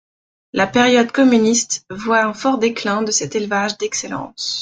La 0.53 0.65
période 0.65 1.11
communiste 1.11 1.85
voit 1.91 2.23
un 2.23 2.33
fort 2.33 2.57
déclin 2.57 3.03
de 3.03 3.11
cet 3.11 3.35
élevage 3.35 3.77
d'excellence. 3.77 4.59